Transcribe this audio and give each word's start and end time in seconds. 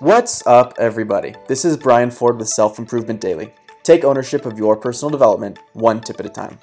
What's 0.00 0.46
up, 0.46 0.74
everybody? 0.78 1.34
This 1.48 1.64
is 1.64 1.76
Brian 1.76 2.12
Ford 2.12 2.38
with 2.38 2.46
Self 2.46 2.78
Improvement 2.78 3.20
Daily. 3.20 3.52
Take 3.82 4.04
ownership 4.04 4.46
of 4.46 4.56
your 4.56 4.76
personal 4.76 5.10
development 5.10 5.58
one 5.72 6.00
tip 6.00 6.20
at 6.20 6.26
a 6.26 6.28
time. 6.28 6.60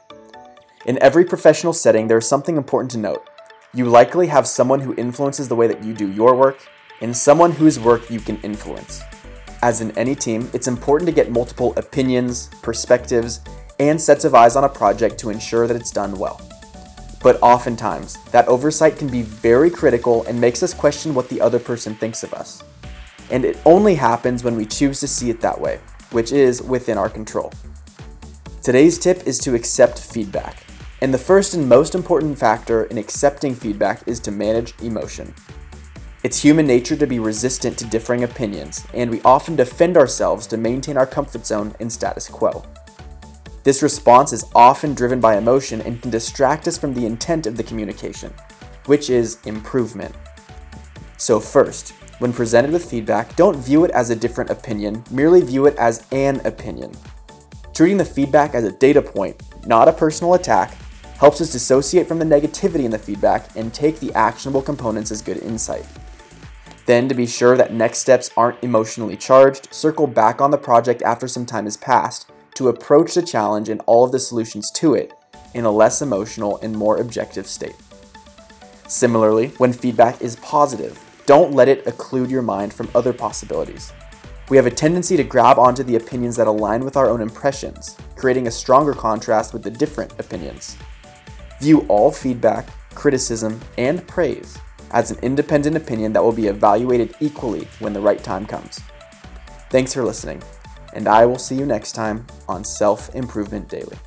In 0.86 0.98
every 1.04 1.26
professional 1.26 1.74
setting, 1.74 2.08
there 2.08 2.18
is 2.18 2.26
something 2.26 2.56
important 2.56 2.92
to 2.92 2.98
note. 2.98 3.28
You 3.74 3.88
likely 3.88 4.28
have 4.28 4.48
someone 4.48 4.80
who 4.80 4.96
influences 4.96 5.50
the 5.50 5.56
way 5.58 5.68
that 5.68 5.84
you 5.84 5.94
do 5.94 6.10
your 6.10 6.34
work, 6.34 6.66
and 7.02 7.14
someone 7.14 7.52
whose 7.52 7.78
work 7.78 8.10
you 8.10 8.22
can 8.22 8.40
influence. 8.42 9.02
As 9.62 9.82
in 9.82 9.92
any 9.98 10.16
team, 10.16 10.50
it's 10.54 10.70
important 10.70 11.10
to 11.10 11.14
get 11.14 11.30
multiple 11.30 11.74
opinions, 11.76 12.48
perspectives, 12.62 13.42
and 13.82 14.00
sets 14.00 14.24
of 14.24 14.34
eyes 14.34 14.56
on 14.56 14.64
a 14.64 14.70
project 14.70 15.18
to 15.18 15.30
ensure 15.30 15.68
that 15.68 15.76
it's 15.76 15.92
done 15.92 16.18
well. 16.18 16.40
But 17.22 17.38
oftentimes, 17.42 18.16
that 18.32 18.48
oversight 18.48 18.98
can 18.98 19.10
be 19.10 19.24
very 19.24 19.70
critical 19.70 20.24
and 20.24 20.40
makes 20.40 20.64
us 20.64 20.74
question 20.74 21.14
what 21.14 21.28
the 21.28 21.42
other 21.42 21.60
person 21.60 21.96
thinks 21.96 22.24
of 22.24 22.34
us. 22.34 22.64
And 23.32 23.46
it 23.46 23.58
only 23.66 23.96
happens 23.96 24.44
when 24.44 24.56
we 24.56 24.66
choose 24.66 25.00
to 25.00 25.08
see 25.08 25.30
it 25.30 25.42
that 25.42 25.60
way, 25.60 25.80
which 26.12 26.32
is 26.32 26.62
within 26.62 26.98
our 26.98 27.10
control. 27.10 27.52
Today's 28.62 28.98
tip 28.98 29.26
is 29.28 29.40
to 29.40 29.56
accept 29.56 30.00
feedback. 30.00 30.64
And 31.02 31.14
the 31.14 31.18
first 31.18 31.54
and 31.54 31.68
most 31.68 31.94
important 31.94 32.38
factor 32.38 32.86
in 32.86 32.98
accepting 32.98 33.54
feedback 33.54 34.08
is 34.08 34.20
to 34.22 34.32
manage 34.32 34.74
emotion. 34.82 35.34
It's 36.24 36.42
human 36.42 36.66
nature 36.66 36.96
to 36.96 37.06
be 37.06 37.20
resistant 37.20 37.78
to 37.78 37.86
differing 37.86 38.24
opinions, 38.24 38.84
and 38.96 39.12
we 39.12 39.22
often 39.22 39.56
defend 39.56 39.98
ourselves 39.98 40.48
to 40.48 40.58
maintain 40.58 40.98
our 40.98 41.06
comfort 41.06 41.46
zone 41.46 41.76
and 41.80 41.92
status 41.92 42.28
quo. 42.28 42.64
This 43.64 43.84
response 43.84 44.34
is 44.34 44.46
often 44.56 44.96
driven 44.96 45.20
by 45.20 45.38
emotion 45.38 45.82
and 45.82 46.02
can 46.02 46.10
distract 46.10 46.68
us 46.68 46.78
from 46.78 46.94
the 46.94 47.06
intent 47.06 47.46
of 47.46 47.58
the 47.58 47.64
communication, 47.64 48.34
which 48.88 49.12
is 49.12 49.38
improvement. 49.46 50.16
So, 51.26 51.40
first, 51.40 51.94
when 52.20 52.32
presented 52.32 52.70
with 52.70 52.88
feedback, 52.88 53.36
don't 53.36 53.58
view 53.58 53.84
it 53.84 53.90
as 53.90 54.12
a 54.12 54.16
different 54.16 54.52
opinion, 54.52 55.04
merely 55.10 55.42
view 55.42 55.66
it 55.66 55.76
as 55.78 56.06
an 56.12 56.40
opinion. 56.46 56.92
Treating 57.74 57.98
the 57.98 58.06
feedback 58.06 58.54
as 58.54 58.64
a 58.64 58.72
data 58.74 59.02
point, 59.02 59.42
not 59.66 59.88
a 59.88 59.92
personal 59.92 60.36
attack, 60.36 60.76
helps 61.18 61.42
us 61.42 61.52
dissociate 61.52 62.08
from 62.08 62.20
the 62.20 62.26
negativity 62.26 62.84
in 62.84 62.92
the 62.92 63.00
feedback 63.00 63.56
and 63.56 63.74
take 63.74 64.00
the 64.00 64.14
actionable 64.14 64.62
components 64.62 65.10
as 65.10 65.24
good 65.24 65.38
insight. 65.38 65.88
Then, 66.86 67.10
to 67.10 67.16
be 67.16 67.26
sure 67.26 67.58
that 67.58 67.74
next 67.74 67.98
steps 67.98 68.30
aren't 68.38 68.64
emotionally 68.64 69.18
charged, 69.18 69.74
circle 69.74 70.06
back 70.06 70.42
on 70.42 70.52
the 70.52 70.60
project 70.60 71.02
after 71.02 71.28
some 71.28 71.48
time 71.48 71.64
has 71.64 71.76
passed 71.76 72.30
to 72.54 72.68
approach 72.68 73.16
the 73.16 73.24
challenge 73.24 73.70
and 73.70 73.82
all 73.88 74.06
of 74.06 74.12
the 74.12 74.20
solutions 74.20 74.70
to 74.76 74.94
it 74.94 75.12
in 75.56 75.66
a 75.66 75.72
less 75.72 76.04
emotional 76.04 76.60
and 76.62 76.76
more 76.76 76.98
objective 76.98 77.48
state. 77.48 77.76
Similarly, 78.88 79.48
when 79.58 79.74
feedback 79.74 80.22
is 80.22 80.36
positive, 80.36 81.02
don't 81.26 81.54
let 81.54 81.68
it 81.68 81.86
occlude 81.86 82.30
your 82.30 82.42
mind 82.42 82.74
from 82.74 82.90
other 82.96 83.14
possibilities. 83.14 83.94
We 84.50 84.58
have 84.58 84.66
a 84.66 84.72
tendency 84.72 85.18
to 85.18 85.24
grab 85.24 85.58
onto 85.58 85.84
the 85.84 85.96
opinions 85.96 86.36
that 86.36 86.48
align 86.48 86.86
with 86.86 86.98
our 86.98 87.10
own 87.10 87.22
impressions, 87.22 87.98
creating 88.16 88.48
a 88.48 88.52
stronger 88.52 88.94
contrast 88.94 89.54
with 89.54 89.64
the 89.64 89.72
different 89.72 90.14
opinions. 90.20 90.78
View 91.60 91.86
all 91.90 92.12
feedback, 92.12 92.68
criticism, 92.94 93.60
and 93.78 94.08
praise 94.08 94.58
as 94.92 95.12
an 95.12 95.18
independent 95.22 95.76
opinion 95.76 96.14
that 96.14 96.24
will 96.24 96.32
be 96.32 96.48
evaluated 96.48 97.16
equally 97.20 97.68
when 97.80 97.94
the 97.94 98.02
right 98.02 98.24
time 98.24 98.46
comes. 98.46 98.80
Thanks 99.70 99.94
for 99.94 100.04
listening 100.04 100.42
and 100.96 101.08
I 101.08 101.26
will 101.26 101.38
see 101.38 101.56
you 101.56 101.66
next 101.66 101.92
time 101.92 102.26
on 102.48 102.64
Self 102.64 103.14
Improvement 103.14 103.68
Daily. 103.68 103.98